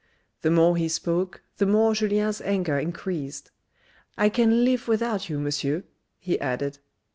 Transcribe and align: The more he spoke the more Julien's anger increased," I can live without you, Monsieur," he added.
The 0.41 0.49
more 0.49 0.77
he 0.77 0.89
spoke 0.89 1.43
the 1.57 1.67
more 1.67 1.93
Julien's 1.93 2.41
anger 2.41 2.79
increased," 2.79 3.51
I 4.17 4.29
can 4.29 4.65
live 4.65 4.87
without 4.87 5.29
you, 5.29 5.37
Monsieur," 5.37 5.83
he 6.17 6.39
added. 6.39 6.79